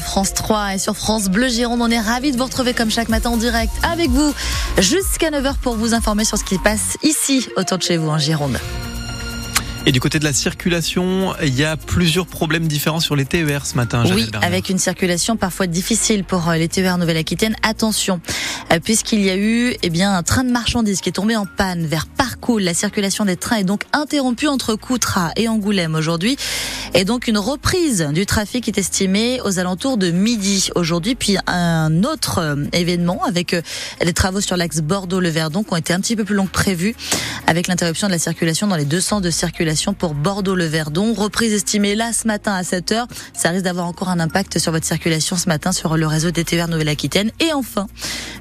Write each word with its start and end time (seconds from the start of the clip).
France 0.00 0.32
3 0.32 0.76
et 0.76 0.78
sur 0.78 0.96
France 0.96 1.28
Bleu 1.28 1.46
Gironde, 1.46 1.82
on 1.82 1.90
est 1.90 2.00
ravis 2.00 2.32
de 2.32 2.38
vous 2.38 2.44
retrouver 2.44 2.72
comme 2.72 2.90
chaque 2.90 3.10
matin 3.10 3.28
en 3.28 3.36
direct 3.36 3.70
avec 3.82 4.08
vous 4.08 4.32
jusqu'à 4.78 5.30
9h 5.30 5.56
pour 5.60 5.76
vous 5.76 5.92
informer 5.92 6.24
sur 6.24 6.38
ce 6.38 6.44
qui 6.44 6.56
passe 6.56 6.96
ici 7.02 7.46
autour 7.58 7.76
de 7.76 7.82
chez 7.82 7.98
vous 7.98 8.08
en 8.08 8.16
Gironde. 8.16 8.58
Et 9.84 9.92
du 9.92 10.00
côté 10.00 10.18
de 10.18 10.24
la 10.24 10.32
circulation, 10.32 11.34
il 11.42 11.54
y 11.54 11.64
a 11.64 11.76
plusieurs 11.76 12.26
problèmes 12.26 12.66
différents 12.66 13.00
sur 13.00 13.14
les 13.14 13.26
TER 13.26 13.66
ce 13.66 13.76
matin. 13.76 14.04
Oui, 14.10 14.30
avec 14.40 14.70
une 14.70 14.78
circulation 14.78 15.36
parfois 15.36 15.66
difficile 15.66 16.24
pour 16.24 16.48
euh, 16.48 16.56
les 16.56 16.68
TER 16.68 16.96
Nouvelle-Aquitaine. 16.96 17.54
Attention, 17.62 18.22
euh, 18.72 18.80
puisqu'il 18.80 19.20
y 19.20 19.28
a 19.28 19.36
eu 19.36 19.76
eh 19.82 19.90
bien 19.90 20.16
un 20.16 20.22
train 20.22 20.44
de 20.44 20.50
marchandises 20.50 21.02
qui 21.02 21.10
est 21.10 21.12
tombé 21.12 21.36
en 21.36 21.44
panne 21.44 21.84
vers 21.84 22.06
La 22.46 22.74
circulation 22.74 23.24
des 23.24 23.36
trains 23.36 23.56
est 23.56 23.64
donc 23.64 23.84
interrompue 23.94 24.48
entre 24.48 24.74
Coutras 24.74 25.30
et 25.36 25.48
Angoulême 25.48 25.94
aujourd'hui. 25.94 26.36
Et 26.92 27.04
donc 27.04 27.26
une 27.26 27.38
reprise 27.38 28.06
du 28.12 28.26
trafic 28.26 28.68
est 28.68 28.76
estimée 28.76 29.40
aux 29.44 29.58
alentours 29.58 29.96
de 29.96 30.10
midi 30.10 30.68
aujourd'hui. 30.74 31.14
Puis 31.14 31.38
un 31.46 32.04
autre 32.04 32.38
euh, 32.38 32.56
événement 32.72 33.24
avec 33.24 33.56
les 34.02 34.12
travaux 34.12 34.42
sur 34.42 34.56
l'axe 34.56 34.80
Bordeaux-le-Verdon 34.80 35.62
qui 35.62 35.72
ont 35.72 35.76
été 35.76 35.94
un 35.94 36.00
petit 36.00 36.16
peu 36.16 36.24
plus 36.24 36.34
longs 36.34 36.46
que 36.46 36.52
prévu 36.52 36.94
avec 37.46 37.66
l'interruption 37.66 38.08
de 38.08 38.12
la 38.12 38.18
circulation 38.18 38.66
dans 38.66 38.76
les 38.76 38.84
deux 38.84 39.00
sens 39.00 39.22
de 39.22 39.30
circulation 39.30 39.94
pour 39.94 40.14
Bordeaux-le-Verdon. 40.14 41.14
Reprise 41.14 41.54
estimée 41.54 41.94
là 41.94 42.12
ce 42.12 42.26
matin 42.26 42.52
à 42.52 42.62
7 42.62 42.92
h 42.92 43.06
Ça 43.32 43.50
risque 43.50 43.64
d'avoir 43.64 43.86
encore 43.86 44.10
un 44.10 44.20
impact 44.20 44.58
sur 44.58 44.70
votre 44.70 44.86
circulation 44.86 45.36
ce 45.36 45.48
matin 45.48 45.72
sur 45.72 45.96
le 45.96 46.06
réseau 46.06 46.30
des 46.30 46.44
TER 46.44 46.68
Nouvelle-Aquitaine. 46.68 47.30
Et 47.40 47.52
enfin, 47.54 47.86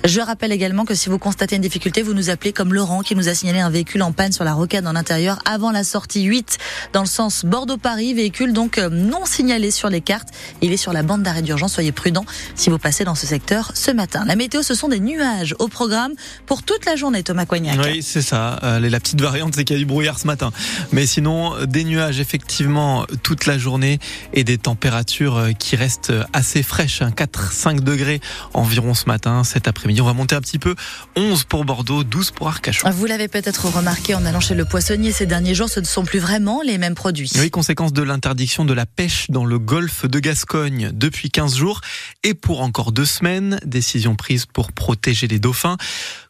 je 0.03 0.21
rappelle 0.21 0.51
également 0.51 0.85
que 0.85 0.93
si 0.93 1.09
vous 1.09 1.17
constatez 1.17 1.55
une 1.55 1.61
difficulté, 1.61 2.01
vous 2.01 2.13
nous 2.13 2.29
appelez 2.29 2.53
comme 2.53 2.73
Laurent 2.73 3.01
qui 3.01 3.15
nous 3.15 3.29
a 3.29 3.33
signalé 3.33 3.59
un 3.59 3.69
véhicule 3.69 4.03
en 4.03 4.11
panne 4.11 4.31
sur 4.31 4.43
la 4.43 4.53
rocade 4.53 4.85
en 4.85 4.95
intérieur 4.95 5.39
avant 5.45 5.71
la 5.71 5.83
sortie 5.83 6.23
8 6.23 6.57
dans 6.93 7.01
le 7.01 7.07
sens 7.07 7.45
Bordeaux-Paris. 7.45 8.13
Véhicule 8.13 8.53
donc 8.53 8.77
euh, 8.77 8.89
non 8.89 9.25
signalé 9.25 9.71
sur 9.71 9.89
les 9.89 10.01
cartes. 10.01 10.29
Il 10.61 10.71
est 10.71 10.77
sur 10.77 10.93
la 10.93 11.01
bande 11.01 11.23
d'arrêt 11.23 11.41
d'urgence. 11.41 11.73
Soyez 11.73 11.91
prudents 11.91 12.25
si 12.55 12.69
vous 12.69 12.77
passez 12.77 13.03
dans 13.03 13.15
ce 13.15 13.25
secteur 13.25 13.71
ce 13.73 13.89
matin. 13.91 14.23
La 14.25 14.35
météo, 14.35 14.61
ce 14.61 14.75
sont 14.75 14.89
des 14.89 14.99
nuages 14.99 15.55
au 15.59 15.67
programme 15.67 16.13
pour 16.45 16.61
toute 16.63 16.85
la 16.85 16.95
journée, 16.95 17.23
Thomas 17.23 17.45
Coignac. 17.45 17.79
Oui, 17.83 18.03
c'est 18.03 18.21
ça. 18.21 18.59
La 18.61 18.99
petite 18.99 19.21
variante, 19.21 19.55
c'est 19.55 19.63
qu'il 19.63 19.75
y 19.75 19.79
a 19.79 19.79
du 19.79 19.85
brouillard 19.85 20.19
ce 20.19 20.27
matin. 20.27 20.51
Mais 20.91 21.07
sinon, 21.07 21.23
Sinon, 21.23 21.55
des 21.67 21.85
nuages 21.85 22.19
effectivement 22.19 23.05
toute 23.23 23.45
la 23.45 23.57
journée 23.57 23.97
et 24.33 24.43
des 24.43 24.57
températures 24.57 25.37
euh, 25.37 25.51
qui 25.53 25.77
restent 25.77 26.11
assez 26.33 26.61
fraîches, 26.61 27.01
4-5 27.01 27.69
hein. 27.69 27.73
degrés 27.75 28.19
environ 28.53 28.93
ce 28.93 29.05
matin. 29.05 29.45
Cet 29.45 29.69
après-midi, 29.69 29.92
on 30.01 30.05
va 30.05 30.13
monter 30.13 30.35
un 30.35 30.41
petit 30.41 30.59
peu. 30.59 30.75
11 31.15 31.43
pour 31.45 31.65
Bordeaux, 31.65 32.03
12 32.03 32.31
pour 32.31 32.47
Arcachon. 32.47 32.89
Vous 32.89 33.05
l'avez 33.05 33.27
peut-être 33.27 33.67
remarqué 33.67 34.15
en 34.15 34.25
allant 34.25 34.39
chez 34.39 34.55
le 34.55 34.65
poissonnier 34.65 35.11
ces 35.11 35.25
derniers 35.25 35.55
jours, 35.55 35.69
ce 35.69 35.79
ne 35.79 35.85
sont 35.85 36.03
plus 36.03 36.19
vraiment 36.19 36.61
les 36.61 36.77
mêmes 36.77 36.95
produits. 36.95 37.31
Oui, 37.35 37.49
conséquence 37.49 37.93
de 37.93 38.01
l'interdiction 38.03 38.65
de 38.65 38.73
la 38.73 38.85
pêche 38.85 39.29
dans 39.29 39.45
le 39.45 39.59
golfe 39.59 40.05
de 40.05 40.19
Gascogne 40.19 40.91
depuis 40.93 41.29
15 41.29 41.55
jours 41.55 41.81
et 42.23 42.33
pour 42.33 42.61
encore 42.61 42.91
deux 42.91 43.05
semaines. 43.05 43.59
Décision 43.65 44.15
prise 44.15 44.45
pour 44.45 44.71
protéger 44.71 45.27
les 45.27 45.39
dauphins. 45.39 45.77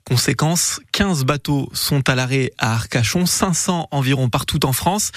Conséquence, 0.06 0.82
15 0.92 1.23
bateaux 1.23 1.70
sont 1.72 2.09
à 2.09 2.16
l'arrêt 2.16 2.52
à 2.58 2.73
Arcachon, 2.73 3.26
500 3.26 3.88
environ 3.92 4.28
partout 4.28 4.66
en 4.66 4.73
France. 4.73 5.12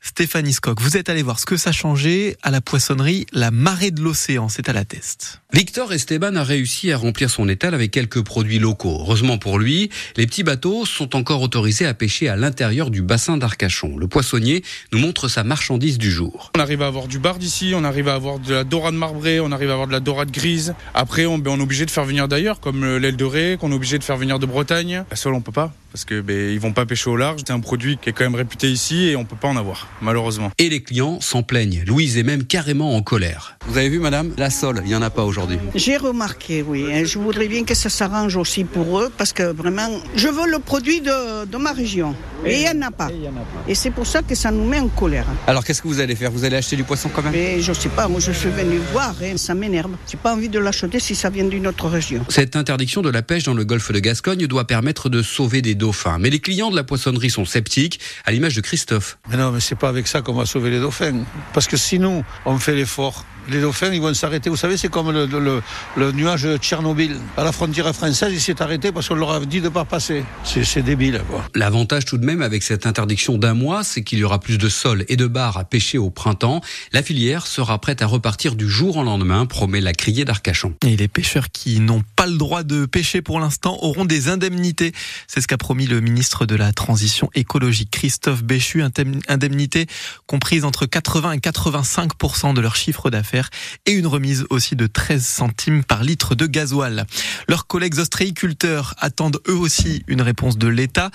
Stéphanie 0.00 0.52
Scott, 0.52 0.78
vous 0.80 0.96
êtes 0.96 1.08
allé 1.08 1.22
voir 1.22 1.38
ce 1.38 1.46
que 1.46 1.56
ça 1.56 1.70
changeait 1.70 2.36
à 2.42 2.50
la 2.50 2.60
poissonnerie 2.60 3.24
La 3.32 3.52
Marée 3.52 3.92
de 3.92 4.02
l'Océan, 4.02 4.48
c'est 4.48 4.68
à 4.68 4.72
la 4.72 4.84
test. 4.84 5.40
Victor 5.52 5.92
Esteban 5.92 6.34
a 6.34 6.42
réussi 6.42 6.90
à 6.90 6.96
remplir 6.96 7.30
son 7.30 7.48
étal 7.48 7.72
avec 7.72 7.92
quelques 7.92 8.22
produits 8.22 8.58
locaux. 8.58 8.98
Heureusement 9.00 9.38
pour 9.38 9.60
lui, 9.60 9.90
les 10.16 10.26
petits 10.26 10.42
bateaux 10.42 10.86
sont 10.86 11.14
encore 11.14 11.40
autorisés 11.40 11.86
à 11.86 11.94
pêcher 11.94 12.28
à 12.28 12.34
l'intérieur 12.34 12.90
du 12.90 13.00
bassin 13.00 13.36
d'Arcachon. 13.36 13.96
Le 13.96 14.08
poissonnier 14.08 14.64
nous 14.92 14.98
montre 14.98 15.28
sa 15.28 15.44
marchandise 15.44 15.98
du 15.98 16.10
jour. 16.10 16.50
On 16.56 16.60
arrive 16.60 16.82
à 16.82 16.88
avoir 16.88 17.06
du 17.06 17.20
bar 17.20 17.38
d'ici, 17.38 17.74
on 17.76 17.84
arrive 17.84 18.08
à 18.08 18.14
avoir 18.14 18.40
de 18.40 18.54
la 18.54 18.64
dorade 18.64 18.94
marbrée, 18.94 19.38
on 19.38 19.52
arrive 19.52 19.70
à 19.70 19.74
avoir 19.74 19.86
de 19.86 19.92
la 19.92 20.00
dorade 20.00 20.32
grise. 20.32 20.74
Après, 20.94 21.26
on, 21.26 21.38
ben, 21.38 21.52
on 21.52 21.60
est 21.60 21.62
obligé 21.62 21.86
de 21.86 21.92
faire 21.92 22.04
venir 22.04 22.26
d'ailleurs, 22.26 22.58
comme 22.58 22.82
euh, 22.82 22.98
l'aile 22.98 23.16
de 23.16 23.24
raie, 23.24 23.56
qu'on 23.60 23.70
est 23.70 23.74
obligé 23.74 23.98
de 23.98 24.04
faire 24.04 24.16
venir 24.16 24.31
de 24.38 24.46
Bretagne. 24.46 25.04
La 25.10 25.16
seule, 25.16 25.34
on 25.34 25.40
peut 25.40 25.52
pas? 25.52 25.72
Parce 25.92 26.04
que 26.04 26.20
ben, 26.20 26.50
ils 26.50 26.58
vont 26.58 26.72
pas 26.72 26.86
pêcher 26.86 27.10
au 27.10 27.16
large. 27.16 27.42
C'est 27.46 27.52
un 27.52 27.60
produit 27.60 27.98
qui 27.98 28.08
est 28.08 28.12
quand 28.12 28.24
même 28.24 28.34
réputé 28.34 28.70
ici 28.70 29.08
et 29.08 29.16
on 29.16 29.24
peut 29.24 29.36
pas 29.36 29.48
en 29.48 29.56
avoir, 29.56 29.88
malheureusement. 30.00 30.50
Et 30.58 30.68
les 30.68 30.82
clients 30.82 31.20
s'en 31.20 31.42
plaignent. 31.42 31.84
Louise 31.86 32.16
est 32.16 32.22
même 32.22 32.44
carrément 32.44 32.96
en 32.96 33.02
colère. 33.02 33.56
Vous 33.66 33.76
avez 33.76 33.90
vu, 33.90 33.98
madame, 33.98 34.32
la 34.38 34.50
sole, 34.50 34.82
il 34.84 34.90
y 34.90 34.96
en 34.96 35.02
a 35.02 35.10
pas 35.10 35.24
aujourd'hui. 35.24 35.58
J'ai 35.74 35.98
remarqué, 35.98 36.62
oui. 36.62 37.04
Je 37.04 37.18
voudrais 37.18 37.48
bien 37.48 37.64
que 37.64 37.74
ça 37.74 37.90
s'arrange 37.90 38.36
aussi 38.36 38.64
pour 38.64 39.00
eux 39.00 39.12
parce 39.16 39.32
que 39.32 39.42
vraiment, 39.42 39.88
je 40.16 40.28
veux 40.28 40.50
le 40.50 40.58
produit 40.58 41.00
de, 41.00 41.44
de 41.44 41.56
ma 41.58 41.72
région 41.72 42.14
et 42.44 42.54
il 42.54 42.60
n'y 42.62 42.68
en 42.68 42.88
a 42.88 42.90
pas. 42.90 43.08
Et, 43.68 43.74
c'est 43.74 43.90
pour 43.90 44.06
ça 44.06 44.22
que 44.22 44.34
ça 44.34 44.50
nous 44.50 44.64
met 44.64 44.80
en 44.80 44.88
colère. 44.88 45.26
Alors 45.46 45.64
qu'est-ce 45.64 45.82
que 45.82 45.88
vous 45.88 46.00
allez 46.00 46.16
faire? 46.16 46.30
Vous 46.30 46.44
allez 46.44 46.56
acheter 46.56 46.76
du 46.76 46.84
poisson 46.84 47.10
quand 47.14 47.22
même? 47.22 47.32
Mais 47.32 47.60
Je 47.60 47.72
sais 47.72 47.88
pas, 47.88 48.08
moi 48.08 48.20
je 48.20 48.32
suis 48.32 48.48
venu 48.50 48.78
voir 48.92 49.14
et 49.22 49.36
ça 49.36 49.54
m'énerve. 49.54 49.92
J'ai 50.10 50.16
pas 50.16 50.34
envie 50.34 50.48
de 50.48 50.58
l'acheter 50.58 51.00
si 51.00 51.14
ça 51.14 51.30
vient 51.30 51.44
d'une 51.44 51.66
autre 51.66 51.88
région. 51.88 52.24
Cette 52.28 52.56
interdiction 52.56 53.02
de 53.02 53.10
la 53.10 53.22
pêche 53.22 53.44
dans 53.44 53.54
le 53.54 53.64
golfe 53.64 53.92
de 53.92 53.98
Gascogne 53.98 54.46
doit 54.46 54.66
permettre 54.66 55.08
de 55.08 55.22
sauver 55.22 55.62
des 55.62 55.74
Mais 56.18 56.30
les 56.30 56.40
clients 56.40 56.70
de 56.70 56.76
la 56.76 56.84
poissonnerie 56.84 57.30
sont 57.30 57.44
sceptiques, 57.44 58.00
à 58.24 58.32
l'image 58.32 58.54
de 58.54 58.60
Christophe. 58.60 59.18
Mais 59.28 59.36
non, 59.36 59.50
mais 59.50 59.60
c'est 59.60 59.78
pas 59.78 59.88
avec 59.88 60.06
ça 60.06 60.22
qu'on 60.22 60.34
va 60.34 60.46
sauver 60.46 60.70
les 60.70 60.80
dauphins. 60.80 61.24
Parce 61.52 61.66
que 61.66 61.76
sinon, 61.76 62.24
on 62.44 62.58
fait 62.58 62.74
l'effort 62.74 63.24
les 63.48 63.60
dauphins, 63.60 63.92
ils 63.92 64.00
vont 64.00 64.14
s'arrêter. 64.14 64.50
Vous 64.50 64.56
savez, 64.56 64.76
c'est 64.76 64.88
comme 64.88 65.10
le, 65.10 66.12
nuage 66.12 66.44
de 66.44 66.56
Tchernobyl. 66.56 67.16
À 67.36 67.44
la 67.44 67.52
frontière 67.52 67.92
française, 67.94 68.32
il 68.32 68.40
s'est 68.40 68.62
arrêté 68.62 68.92
parce 68.92 69.08
qu'on 69.08 69.14
leur 69.14 69.32
a 69.32 69.40
dit 69.40 69.60
de 69.60 69.64
ne 69.64 69.68
pas 69.70 69.84
passer. 69.84 70.24
C'est 70.44 70.82
débile, 70.82 71.22
quoi. 71.28 71.44
L'avantage 71.54 72.04
tout 72.04 72.18
de 72.18 72.24
même 72.24 72.42
avec 72.42 72.62
cette 72.62 72.86
interdiction 72.86 73.38
d'un 73.38 73.54
mois, 73.54 73.84
c'est 73.84 74.02
qu'il 74.02 74.18
y 74.18 74.24
aura 74.24 74.38
plus 74.38 74.58
de 74.58 74.68
sols 74.68 75.04
et 75.08 75.16
de 75.16 75.26
bars 75.26 75.56
à 75.56 75.64
pêcher 75.64 75.98
au 75.98 76.10
printemps. 76.10 76.60
La 76.92 77.02
filière 77.02 77.46
sera 77.46 77.78
prête 77.80 78.02
à 78.02 78.06
repartir 78.06 78.54
du 78.54 78.68
jour 78.68 78.96
au 78.96 79.02
lendemain, 79.02 79.46
promet 79.46 79.80
la 79.80 79.92
criée 79.92 80.24
d'Arcachon. 80.24 80.74
Et 80.86 80.96
les 80.96 81.08
pêcheurs 81.08 81.50
qui 81.50 81.80
n'ont 81.80 82.02
pas 82.16 82.26
le 82.26 82.36
droit 82.36 82.62
de 82.62 82.86
pêcher 82.86 83.22
pour 83.22 83.40
l'instant 83.40 83.78
auront 83.82 84.04
des 84.04 84.28
indemnités. 84.28 84.92
C'est 85.26 85.40
ce 85.40 85.48
qu'a 85.48 85.58
promis 85.58 85.86
le 85.86 86.00
ministre 86.00 86.46
de 86.46 86.54
la 86.54 86.72
Transition 86.72 87.28
écologique, 87.34 87.90
Christophe 87.90 88.44
Béchu. 88.44 88.82
Indemnité 89.28 89.86
comprise 90.26 90.64
entre 90.64 90.86
80 90.86 91.32
et 91.32 91.38
85% 91.38 92.54
de 92.54 92.60
leur 92.60 92.76
chiffre 92.76 93.10
d'affaires 93.10 93.31
et 93.86 93.92
une 93.92 94.06
remise 94.06 94.46
aussi 94.50 94.76
de 94.76 94.86
13 94.86 95.24
centimes 95.24 95.84
par 95.84 96.02
litre 96.02 96.34
de 96.34 96.46
gasoil. 96.46 97.06
Leurs 97.48 97.66
collègues 97.66 97.98
ostréiculteurs 97.98 98.94
attendent 98.98 99.40
eux 99.48 99.56
aussi 99.56 100.04
une 100.06 100.22
réponse 100.22 100.58
de 100.58 100.68
l'État. 100.68 101.10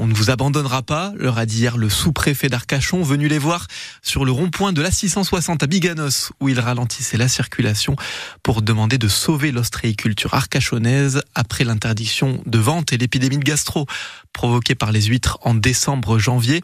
On 0.00 0.06
ne 0.06 0.14
vous 0.14 0.30
abandonnera 0.30 0.82
pas, 0.82 1.12
leur 1.16 1.38
a 1.38 1.44
dit 1.44 1.58
hier 1.58 1.76
le 1.76 1.88
sous-préfet 1.88 2.48
d'Arcachon, 2.48 3.02
venu 3.02 3.26
les 3.26 3.38
voir 3.38 3.66
sur 4.00 4.24
le 4.24 4.30
rond-point 4.30 4.72
de 4.72 4.80
la 4.80 4.92
660 4.92 5.64
à 5.64 5.66
Biganos, 5.66 6.30
où 6.38 6.48
il 6.48 6.60
ralentissait 6.60 7.16
la 7.16 7.26
circulation 7.26 7.96
pour 8.44 8.62
demander 8.62 8.96
de 8.96 9.08
sauver 9.08 9.50
l'ostréiculture 9.50 10.34
arcachonnaise 10.34 11.22
après 11.34 11.64
l'interdiction 11.64 12.40
de 12.46 12.58
vente 12.58 12.92
et 12.92 12.96
l'épidémie 12.96 13.38
de 13.38 13.44
gastro 13.44 13.86
provoquée 14.32 14.76
par 14.76 14.92
les 14.92 15.02
huîtres 15.02 15.38
en 15.42 15.54
décembre-janvier. 15.54 16.62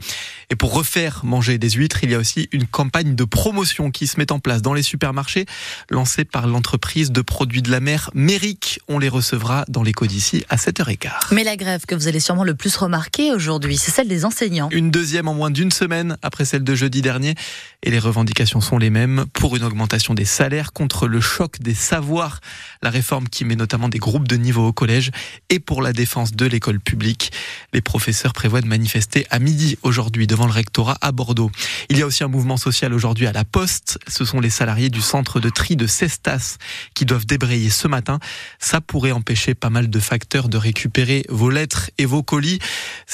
Et 0.51 0.55
pour 0.55 0.73
refaire 0.73 1.25
manger 1.25 1.59
des 1.59 1.71
huîtres, 1.71 2.05
il 2.05 2.11
y 2.11 2.15
a 2.15 2.19
aussi 2.19 2.49
une 2.53 2.69
campagne 2.69 3.17
de 3.17 3.25
promotion 3.25 3.91
qui 3.91 4.07
se 4.07 4.17
met 4.17 4.31
en 4.31 4.39
place 4.39 4.63
dans 4.63 4.75
les 4.75 4.85
supermarchés, 4.85 5.47
lancée 5.91 6.25
par 6.25 6.47
l'entreprise 6.47 7.11
de 7.11 7.21
produits 7.21 7.63
de 7.63 7.73
la 7.73 7.81
mer 7.81 8.11
Méric. 8.15 8.79
On 8.87 9.01
les 9.01 9.09
recevra 9.09 9.65
dans 9.69 9.83
l'éco 9.83 10.07
d'ici 10.07 10.45
à 10.51 10.57
7h15. 10.57 11.35
Mais 11.35 11.43
la 11.43 11.57
grève 11.57 11.85
que 11.85 11.97
vous 11.97 12.07
allez 12.07 12.21
sûrement 12.21 12.45
le 12.45 12.55
plus 12.55 12.77
remarquer, 12.77 13.24
aujourd'hui, 13.33 13.77
c'est 13.77 13.91
celle 13.91 14.09
des 14.09 14.25
enseignants. 14.25 14.69
Une 14.71 14.91
deuxième 14.91 15.29
en 15.29 15.35
moins 15.35 15.51
d'une 15.51 15.71
semaine 15.71 16.17
après 16.23 16.45
celle 16.45 16.65
de 16.65 16.75
jeudi 16.75 17.03
dernier. 17.03 17.35
Et 17.83 17.91
les 17.91 17.99
revendications 17.99 18.61
sont 18.61 18.79
les 18.79 18.91
mêmes 18.91 19.27
pour 19.35 19.57
une 19.57 19.65
augmentation 19.65 20.15
des 20.15 20.25
salaires 20.25 20.73
contre 20.73 21.07
le 21.07 21.21
choc 21.21 21.61
des 21.61 21.75
savoirs, 21.75 22.41
la 22.83 22.91
réforme 22.91 23.29
qui 23.29 23.45
met 23.45 23.57
notamment 23.57 23.89
des 23.89 23.99
groupes 23.99 24.27
de 24.27 24.37
niveau 24.37 24.67
au 24.67 24.73
collège 24.73 25.11
et 25.51 25.59
pour 25.59 25.83
la 25.83 25.93
défense 25.93 26.33
de 26.33 26.47
l'école 26.47 26.81
publique. 26.81 27.31
Les 27.73 27.83
professeurs 27.83 28.33
prévoient 28.33 28.63
de 28.63 28.67
manifester 28.67 29.27
à 29.31 29.39
midi 29.39 29.77
aujourd'hui 29.83 30.27
devant 30.27 30.47
le 30.47 30.53
rectorat 30.53 30.97
à 31.03 31.13
Bordeaux. 31.13 31.51
Il 31.91 31.99
y 31.99 32.03
a 32.03 32.07
aussi 32.07 32.25
un 32.25 32.29
mouvement 32.29 32.57
social 32.57 32.95
aujourd'hui 32.95 33.27
à 33.27 33.33
la 33.33 33.45
Poste. 33.45 33.99
Ce 34.09 34.25
sont 34.25 34.41
les 34.41 34.51
salariés 34.51 34.89
du 34.89 35.03
centre 35.03 35.41
de 35.41 35.51
tri 35.51 35.77
de 35.77 35.87
Cestas 35.87 36.57
qui 36.95 37.05
doivent 37.05 37.27
débrayer 37.27 37.71
ce 37.71 37.87
matin. 37.87 38.19
Ça 38.59 38.81
pourrait 38.81 39.13
empêcher 39.13 39.55
pas 39.55 39.71
mal 39.71 39.91
de 39.91 40.01
facteurs 40.01 40.49
de 40.49 40.57
récupérer 40.57 41.25
vos 41.29 41.51
lettres 41.51 41.91
et 41.99 42.07
vos 42.07 42.23
colis. 42.23 42.59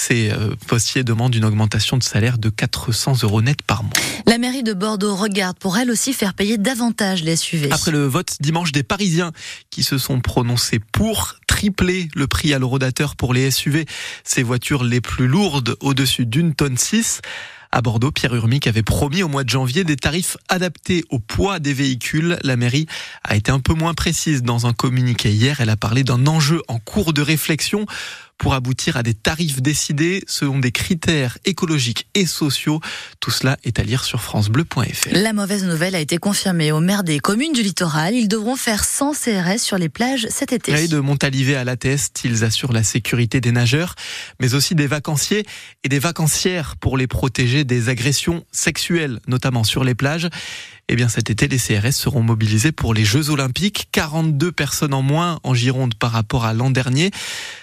Ces 0.01 0.31
euh, 0.31 0.55
postiers 0.67 1.05
demandent 1.05 1.35
une 1.35 1.45
augmentation 1.45 1.99
de 1.99 2.03
salaire 2.03 2.39
de 2.39 2.49
400 2.49 3.23
euros 3.23 3.43
net 3.43 3.61
par 3.61 3.83
mois. 3.83 3.93
La 4.25 4.39
mairie 4.39 4.63
de 4.63 4.73
Bordeaux 4.73 5.15
regarde 5.15 5.59
pour 5.59 5.77
elle 5.77 5.91
aussi 5.91 6.15
faire 6.15 6.33
payer 6.33 6.57
davantage 6.57 7.23
les 7.23 7.37
SUV. 7.37 7.71
Après 7.71 7.91
le 7.91 8.07
vote 8.07 8.39
dimanche 8.41 8.73
des 8.73 8.83
Parisiens 8.83 9.33
qui 9.69 9.83
se 9.83 9.99
sont 9.99 10.21
prononcés 10.21 10.81
pour 10.93 11.35
tripler 11.47 12.09
le 12.15 12.27
prix 12.27 12.55
à 12.55 12.59
l'eurodateur 12.59 13.15
pour 13.15 13.35
les 13.35 13.51
SUV, 13.51 13.85
ces 14.25 14.43
voitures 14.43 14.85
les 14.85 15.03
plus 15.03 15.27
lourdes 15.27 15.77
au-dessus 15.81 16.25
d'une 16.25 16.55
tonne 16.55 16.79
6. 16.79 17.21
À 17.73 17.83
Bordeaux, 17.83 18.11
Pierre 18.11 18.35
Urmic 18.35 18.67
avait 18.67 18.83
promis 18.83 19.23
au 19.23 19.29
mois 19.29 19.45
de 19.45 19.51
janvier 19.51 19.85
des 19.85 19.95
tarifs 19.95 20.37
adaptés 20.49 21.05
au 21.11 21.21
poids 21.21 21.61
des 21.61 21.73
véhicules. 21.73 22.37
La 22.43 22.57
mairie 22.57 22.87
a 23.23 23.37
été 23.37 23.53
un 23.53 23.61
peu 23.61 23.75
moins 23.75 23.95
précise 23.95 24.43
dans 24.43 24.67
un 24.67 24.73
communiqué 24.73 25.31
hier. 25.31 25.61
Elle 25.61 25.71
a 25.71 25.77
parlé 25.77 26.03
d'un 26.03 26.27
enjeu 26.27 26.63
en 26.67 26.81
cours 26.81 27.13
de 27.13 27.23
réflexion 27.23 27.87
pour 28.41 28.55
aboutir 28.55 28.97
à 28.97 29.03
des 29.03 29.13
tarifs 29.13 29.61
décidés 29.61 30.25
selon 30.27 30.59
des 30.59 30.73
critères 30.73 31.37
écologiques 31.45 32.09
et 32.15 32.25
sociaux. 32.25 32.81
Tout 33.21 33.31
cela 33.31 33.59
est 33.65 33.79
à 33.79 33.83
lire 33.83 34.03
sur 34.03 34.23
francebleu.fr. 34.23 35.11
La 35.13 35.35
mauvaise 35.35 35.63
nouvelle 35.65 35.95
a 35.95 36.01
été 36.01 36.17
confirmée 36.17 36.73
aux 36.73 36.81
maires 36.81 37.05
des 37.05 37.21
communes 37.21 37.53
du 37.53 37.63
littoral. 37.63 38.15
Ils 38.15 38.29
devront 38.29 38.57
faire 38.57 38.85
100 38.85 39.13
CRS 39.13 39.59
sur 39.59 39.77
les 39.77 39.91
plages 39.91 40.27
cet 40.31 40.55
été. 40.55 40.73
Et 40.73 40.89
de 40.89 40.99
Montalivet 40.99 41.55
à 41.55 41.65
la 41.65 41.77
Teste, 41.77 42.23
ils 42.25 42.43
assurent 42.43 42.73
la 42.73 42.83
sécurité 42.83 43.43
des 43.43 43.53
nageurs, 43.53 43.95
mais 44.41 44.55
aussi 44.55 44.75
des 44.75 44.87
vacanciers 44.87 45.45
et 45.85 45.91
des 45.91 45.99
vacancières 45.99 46.77
pour 46.77 46.97
les 46.97 47.07
protéger 47.07 47.65
des 47.65 47.91
agressions 47.91 48.45
sexuelles, 48.53 49.21
notamment 49.27 49.65
sur 49.65 49.85
les 49.85 49.95
plages. 49.95 50.31
Eh 50.93 50.97
bien, 50.97 51.09
cet 51.09 51.31
été, 51.31 51.47
les 51.47 51.59
CRS 51.59 51.93
seront 51.93 52.21
mobilisés 52.21 52.73
pour 52.73 52.95
les 52.95 53.05
Jeux 53.05 53.31
Olympiques. 53.31 53.87
42 53.93 54.51
personnes 54.51 54.93
en 54.93 55.03
moins 55.03 55.39
en 55.45 55.55
Gironde 55.55 55.95
par 55.95 56.11
rapport 56.11 56.45
à 56.45 56.53
l'an 56.53 56.69
dernier. 56.69 57.13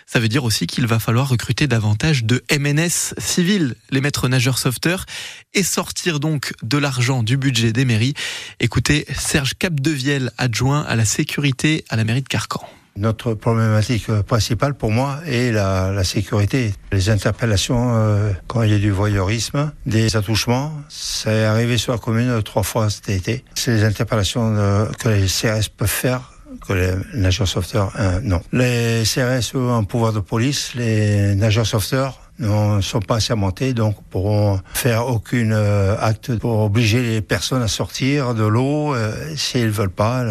Ça 0.06 0.22
veut 0.22 0.30
dire 0.30 0.46
aussi 0.46 0.66
qu'il 0.66 0.88
va 0.88 0.98
falloir 0.98 1.28
recruter 1.28 1.68
davantage 1.68 2.24
de 2.24 2.42
MNS 2.58 3.16
civils, 3.18 3.76
les 3.92 4.00
maîtres 4.00 4.30
nageurs 4.30 4.58
sauveteurs, 4.58 5.06
et 5.54 5.64
sortir 5.64 6.22
donc 6.22 6.54
de 6.64 6.78
l'argent 6.78 7.22
du 7.22 7.36
budget 7.36 7.74
des 7.74 7.84
mairies. 7.84 8.14
Écoutez 8.62 9.06
Serge 9.14 9.56
Capdevielle, 9.60 10.32
adjoint 10.38 10.84
à 10.84 10.96
la 10.96 11.04
sécurité 11.04 11.84
à 11.90 11.98
la 11.98 12.06
mairie 12.06 12.22
de 12.22 12.30
Carcan. 12.30 12.66
Notre 12.98 13.36
problématique 13.36 14.12
principale 14.24 14.74
pour 14.74 14.90
moi 14.90 15.20
est 15.28 15.52
la, 15.52 15.92
la 15.92 16.04
sécurité. 16.04 16.74
Les 16.92 17.12
interpellations 17.12 17.92
euh, 17.94 18.32
quand 18.48 18.64
il 18.64 18.72
y 18.72 18.76
a 18.76 18.80
du 18.80 18.90
voyeurisme, 18.90 19.72
des 19.86 20.16
attouchements, 20.16 20.74
ça 20.90 21.32
est 21.32 21.46
arrivé 21.46 21.78
sur 21.78 21.92
la 21.92 22.00
commune 22.00 22.42
trois 22.42 22.64
fois 22.64 22.90
cet 22.90 23.10
été. 23.10 23.46
C'est 23.54 23.72
les 23.72 23.84
interpellations 23.84 24.56
euh, 24.58 24.86
que 24.98 25.10
les 25.10 25.28
CRS 25.28 25.70
peuvent 25.70 25.88
faire 25.88 26.34
que 26.68 26.74
les 26.74 26.92
nageurs 27.14 27.48
sauveteurs, 27.48 27.92
euh, 28.00 28.20
non. 28.24 28.42
Les 28.52 29.04
CRS 29.04 29.56
ont 29.56 29.76
un 29.76 29.84
pouvoir 29.84 30.12
de 30.12 30.20
police, 30.20 30.74
les 30.74 31.36
nageurs 31.36 31.68
sauveteurs 31.68 32.20
ne 32.40 32.82
sont 32.82 33.00
pas 33.00 33.16
assermentés, 33.16 33.74
donc 33.74 33.96
pourront 34.10 34.60
faire 34.74 35.08
aucun 35.08 35.52
acte 36.00 36.36
pour 36.38 36.62
obliger 36.62 37.02
les 37.02 37.22
personnes 37.22 37.62
à 37.62 37.68
sortir 37.68 38.34
de 38.34 38.44
l'eau 38.44 38.96
euh, 38.96 39.14
s'ils 39.36 39.70
veulent 39.70 39.90
pas. 39.90 40.24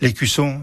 Les 0.00 0.12
cuissons 0.12 0.60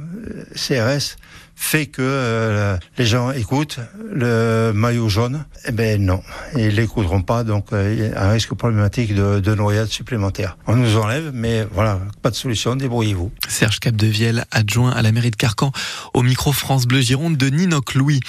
CRS 0.55 1.17
fait 1.61 1.85
que 1.85 2.01
euh, 2.01 2.75
les 2.97 3.05
gens 3.05 3.31
écoutent 3.31 3.79
le 4.11 4.71
maillot 4.73 5.09
jaune. 5.09 5.45
Eh 5.67 5.71
ben 5.71 6.03
non, 6.03 6.23
ils 6.57 6.69
l'écouteront 6.69 7.21
pas, 7.21 7.43
donc 7.43 7.67
euh, 7.71 7.93
il 7.93 8.03
y 8.03 8.11
a 8.11 8.25
un 8.25 8.31
risque 8.31 8.55
problématique 8.55 9.13
de, 9.13 9.39
de, 9.39 9.55
noyade 9.55 9.87
supplémentaire. 9.87 10.57
On 10.65 10.75
nous 10.75 10.97
enlève, 10.97 11.31
mais 11.33 11.65
voilà, 11.71 12.01
pas 12.23 12.31
de 12.31 12.35
solution, 12.35 12.75
débrouillez-vous. 12.75 13.31
Serge 13.47 13.79
Capdevielle, 13.79 14.45
adjoint 14.49 14.89
à 14.89 15.03
la 15.03 15.11
mairie 15.11 15.29
de 15.29 15.35
Carcan, 15.35 15.71
au 16.15 16.23
micro 16.23 16.51
France 16.51 16.87
Bleu 16.87 16.99
Gironde 16.99 17.37
de 17.37 17.47
Ninoc 17.47 17.93
Louis. 17.93 18.21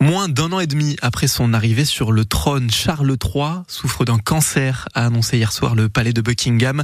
Moins 0.00 0.28
d'un 0.28 0.50
an 0.52 0.58
et 0.58 0.66
demi 0.66 0.96
après 1.02 1.28
son 1.28 1.54
arrivée 1.54 1.84
sur 1.84 2.10
le 2.10 2.24
trône, 2.24 2.68
Charles 2.70 3.16
III 3.24 3.62
souffre 3.68 4.04
d'un 4.04 4.18
cancer, 4.18 4.88
a 4.94 5.06
annoncé 5.06 5.38
hier 5.38 5.52
soir 5.52 5.76
le 5.76 5.88
palais 5.88 6.12
de 6.12 6.20
Buckingham. 6.20 6.82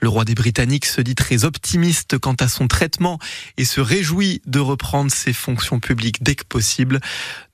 Le 0.00 0.08
roi 0.08 0.24
des 0.24 0.34
Britanniques 0.34 0.86
se 0.86 1.00
dit 1.00 1.14
très 1.14 1.44
optimiste 1.44 2.18
quant 2.18 2.34
à 2.40 2.48
son 2.48 2.66
traitement 2.66 3.20
et 3.56 3.64
se 3.64 3.80
réjouit 3.80 4.42
de 4.46 4.58
reprendre 4.58 5.12
ses 5.12 5.35
fonctions 5.36 5.80
publiques 5.80 6.22
dès 6.22 6.34
que 6.34 6.44
possible. 6.44 7.00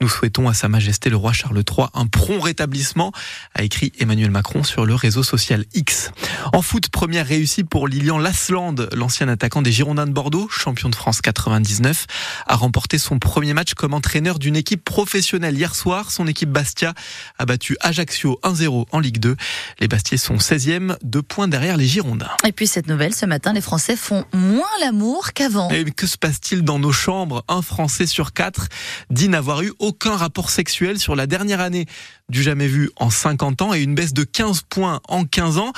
Nous 0.00 0.08
souhaitons 0.08 0.48
à 0.48 0.54
Sa 0.54 0.68
Majesté 0.68 1.10
le 1.10 1.16
roi 1.16 1.32
Charles 1.32 1.62
III 1.68 1.88
un 1.94 2.06
prompt 2.06 2.40
rétablissement, 2.40 3.12
a 3.54 3.62
écrit 3.62 3.92
Emmanuel 3.98 4.30
Macron 4.30 4.64
sur 4.64 4.86
le 4.86 4.94
réseau 4.94 5.22
social 5.22 5.64
X. 5.74 6.10
En 6.52 6.62
foot, 6.62 6.88
première 6.88 7.26
réussite 7.26 7.68
pour 7.68 7.88
Lilian 7.88 8.18
Lasland, 8.18 8.74
l'ancien 8.92 9.28
attaquant 9.28 9.62
des 9.62 9.72
Girondins 9.72 10.06
de 10.06 10.12
Bordeaux, 10.12 10.48
champion 10.48 10.88
de 10.88 10.94
France 10.94 11.20
99, 11.20 12.06
a 12.46 12.56
remporté 12.56 12.98
son 12.98 13.18
premier 13.18 13.54
match 13.54 13.74
comme 13.74 13.94
entraîneur 13.94 14.38
d'une 14.38 14.56
équipe 14.56 14.84
professionnelle 14.84 15.56
hier 15.56 15.74
soir. 15.74 16.10
Son 16.10 16.26
équipe 16.26 16.50
Bastia 16.50 16.94
a 17.38 17.46
battu 17.46 17.76
Ajaccio 17.80 18.38
1-0 18.42 18.86
en 18.90 19.00
Ligue 19.00 19.18
2. 19.18 19.36
Les 19.80 19.88
Bastiers 19.88 20.18
sont 20.18 20.36
16e, 20.36 20.96
deux 21.02 21.22
points 21.22 21.48
derrière 21.48 21.76
les 21.76 21.86
Girondins. 21.86 22.30
Et 22.44 22.52
puis 22.52 22.66
cette 22.66 22.88
nouvelle, 22.88 23.14
ce 23.14 23.26
matin, 23.26 23.52
les 23.52 23.60
Français 23.60 23.96
font 23.96 24.24
moins 24.32 24.66
l'amour 24.80 25.32
qu'avant. 25.32 25.70
Et 25.70 25.84
que 25.84 26.06
se 26.06 26.18
passe-t-il 26.18 26.62
dans 26.62 26.78
nos 26.78 26.92
chambres? 26.92 27.44
Un 27.48 27.61
Français 27.62 28.06
sur 28.06 28.32
quatre 28.32 28.68
dit 29.10 29.28
n'avoir 29.28 29.62
eu 29.62 29.72
aucun 29.78 30.16
rapport 30.16 30.50
sexuel 30.50 30.98
sur 30.98 31.16
la 31.16 31.26
dernière 31.26 31.60
année 31.60 31.86
du 32.28 32.42
jamais 32.42 32.66
vu 32.66 32.90
en 32.96 33.10
50 33.10 33.62
ans 33.62 33.74
et 33.74 33.80
une 33.80 33.94
baisse 33.94 34.12
de 34.12 34.24
15 34.24 34.62
points 34.68 35.00
en 35.08 35.24
15 35.24 35.58
ans. 35.58 35.72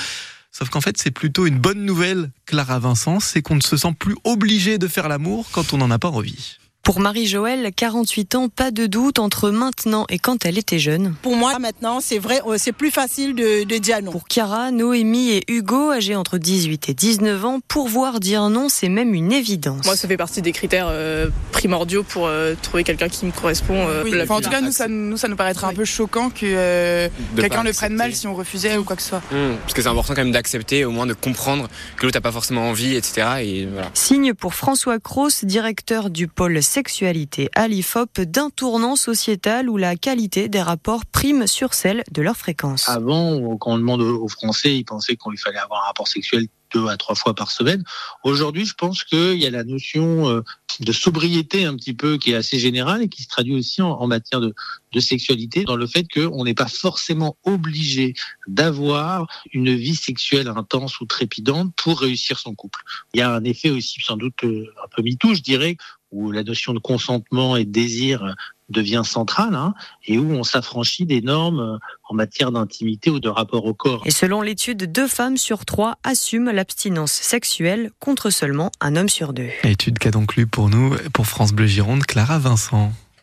Sauf 0.50 0.68
qu'en 0.68 0.80
fait, 0.80 0.96
c'est 0.98 1.10
plutôt 1.10 1.46
une 1.46 1.58
bonne 1.58 1.84
nouvelle, 1.84 2.30
Clara 2.46 2.78
Vincent, 2.78 3.18
c'est 3.18 3.42
qu'on 3.42 3.56
ne 3.56 3.60
se 3.60 3.76
sent 3.76 3.92
plus 3.98 4.14
obligé 4.22 4.78
de 4.78 4.86
faire 4.86 5.08
l'amour 5.08 5.46
quand 5.50 5.72
on 5.72 5.78
n'en 5.78 5.90
a 5.90 5.98
pas 5.98 6.10
envie. 6.10 6.58
Pour 6.84 7.00
Marie-Joëlle, 7.00 7.70
48 7.74 8.34
ans, 8.34 8.48
pas 8.50 8.70
de 8.70 8.84
doute 8.84 9.18
entre 9.18 9.48
maintenant 9.48 10.04
et 10.10 10.18
quand 10.18 10.44
elle 10.44 10.58
était 10.58 10.78
jeune. 10.78 11.14
Pour 11.22 11.34
moi, 11.34 11.58
maintenant, 11.58 12.00
c'est 12.00 12.18
vrai, 12.18 12.42
euh, 12.46 12.56
c'est 12.58 12.72
plus 12.72 12.90
facile 12.90 13.34
de, 13.34 13.64
de, 13.64 13.78
dire 13.78 14.02
non. 14.02 14.12
Pour 14.12 14.26
Chiara, 14.28 14.70
Noémie 14.70 15.30
et 15.30 15.44
Hugo, 15.48 15.92
âgés 15.92 16.14
entre 16.14 16.36
18 16.36 16.90
et 16.90 16.94
19 16.94 17.42
ans, 17.42 17.60
pouvoir 17.66 18.20
dire 18.20 18.50
non, 18.50 18.68
c'est 18.68 18.90
même 18.90 19.14
une 19.14 19.32
évidence. 19.32 19.86
Moi, 19.86 19.96
ça 19.96 20.06
fait 20.06 20.18
partie 20.18 20.42
des 20.42 20.52
critères 20.52 20.88
euh, 20.90 21.28
primordiaux 21.52 22.02
pour 22.02 22.26
euh, 22.26 22.54
trouver 22.60 22.84
quelqu'un 22.84 23.08
qui 23.08 23.24
me 23.24 23.32
correspond. 23.32 23.88
Euh, 23.88 24.02
oui, 24.04 24.12
enfin, 24.20 24.34
en 24.34 24.40
tout 24.42 24.50
cas, 24.50 24.60
nous 24.60 24.70
ça, 24.70 24.86
nous, 24.86 25.16
ça 25.16 25.28
nous 25.28 25.36
paraîtrait 25.36 25.66
un 25.66 25.72
peu 25.72 25.86
choquant 25.86 26.28
que 26.28 26.44
euh, 26.44 27.08
quelqu'un 27.34 27.62
le 27.62 27.72
prenne 27.72 27.94
mal 27.94 28.14
si 28.14 28.26
on 28.26 28.34
refusait 28.34 28.76
ou 28.76 28.84
quoi 28.84 28.96
que 28.96 29.02
ce 29.02 29.08
soit. 29.08 29.22
Mmh, 29.30 29.56
parce 29.62 29.72
que 29.72 29.80
c'est 29.80 29.88
important 29.88 30.14
quand 30.14 30.22
même 30.22 30.32
d'accepter, 30.32 30.84
au 30.84 30.90
moins 30.90 31.06
de 31.06 31.14
comprendre 31.14 31.68
que 31.96 32.04
l'autre 32.04 32.18
n'a 32.18 32.20
pas 32.20 32.32
forcément 32.32 32.68
envie, 32.68 32.94
etc. 32.94 33.26
Et 33.40 33.66
voilà. 33.72 33.90
Signe 33.94 34.34
pour 34.34 34.52
François 34.54 34.98
Cross, 34.98 35.46
directeur 35.46 36.10
du 36.10 36.28
pôle 36.28 36.62
sexualité 36.74 37.50
à 37.54 37.68
l'IFOP 37.68 38.22
d'un 38.22 38.50
tournant 38.50 38.96
sociétal 38.96 39.70
où 39.70 39.76
la 39.76 39.94
qualité 39.94 40.48
des 40.48 40.60
rapports 40.60 41.06
prime 41.06 41.46
sur 41.46 41.72
celle 41.72 42.02
de 42.10 42.20
leur 42.20 42.36
fréquence. 42.36 42.88
Avant, 42.88 43.56
quand 43.58 43.74
on 43.74 43.78
demande 43.78 44.02
aux 44.02 44.26
Français, 44.26 44.76
ils 44.76 44.84
pensaient 44.84 45.16
qu'il 45.16 45.38
fallait 45.38 45.58
avoir 45.58 45.84
un 45.84 45.86
rapport 45.86 46.08
sexuel 46.08 46.48
deux 46.74 46.88
à 46.88 46.96
trois 46.96 47.14
fois 47.14 47.32
par 47.32 47.52
semaine. 47.52 47.84
Aujourd'hui, 48.24 48.64
je 48.66 48.74
pense 48.74 49.04
qu'il 49.04 49.36
y 49.36 49.46
a 49.46 49.50
la 49.50 49.62
notion 49.62 50.42
de 50.80 50.92
sobriété 50.92 51.64
un 51.64 51.76
petit 51.76 51.94
peu 51.94 52.18
qui 52.18 52.32
est 52.32 52.34
assez 52.34 52.58
générale 52.58 53.02
et 53.02 53.08
qui 53.08 53.22
se 53.22 53.28
traduit 53.28 53.54
aussi 53.54 53.80
en, 53.80 54.06
matière 54.08 54.40
de, 54.40 54.52
sexualité 54.98 55.64
dans 55.64 55.76
le 55.76 55.86
fait 55.86 56.06
qu'on 56.08 56.44
n'est 56.44 56.54
pas 56.54 56.68
forcément 56.68 57.36
obligé 57.44 58.14
d'avoir 58.46 59.26
une 59.52 59.74
vie 59.74 59.96
sexuelle 59.96 60.48
intense 60.48 61.00
ou 61.00 61.06
trépidante 61.06 61.72
pour 61.76 62.00
réussir 62.00 62.38
son 62.38 62.54
couple. 62.54 62.80
Il 63.12 63.18
y 63.18 63.22
a 63.22 63.32
un 63.32 63.44
effet 63.44 63.70
aussi 63.70 64.00
sans 64.00 64.16
doute 64.16 64.42
un 64.44 64.88
peu 64.94 65.02
mitou, 65.02 65.34
je 65.34 65.42
dirais, 65.42 65.76
où 66.14 66.30
la 66.30 66.44
notion 66.44 66.72
de 66.72 66.78
consentement 66.78 67.56
et 67.56 67.64
de 67.64 67.70
désir 67.70 68.34
devient 68.70 69.02
centrale 69.04 69.54
hein, 69.54 69.74
et 70.06 70.16
où 70.16 70.30
on 70.32 70.42
s'affranchit 70.42 71.04
des 71.04 71.20
normes 71.20 71.78
en 72.08 72.14
matière 72.14 72.50
d'intimité 72.50 73.10
ou 73.10 73.20
de 73.20 73.28
rapport 73.28 73.66
au 73.66 73.74
corps. 73.74 74.02
Et 74.06 74.10
selon 74.10 74.40
l'étude, 74.40 74.90
deux 74.90 75.08
femmes 75.08 75.36
sur 75.36 75.66
trois 75.66 75.98
assument 76.02 76.50
l'abstinence 76.50 77.12
sexuelle 77.12 77.90
contre 77.98 78.30
seulement 78.30 78.70
un 78.80 78.96
homme 78.96 79.10
sur 79.10 79.32
deux. 79.32 79.50
Étude 79.64 79.98
qu'a 79.98 80.10
donc 80.10 80.36
lu 80.36 80.46
pour 80.46 80.70
nous, 80.70 80.94
pour 81.12 81.26
France 81.26 81.52
Bleu 81.52 81.66
Gironde, 81.66 82.04
Clara 82.04 82.38
Vincent. 82.38 82.92